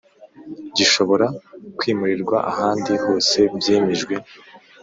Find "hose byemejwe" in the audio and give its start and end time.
3.03-4.15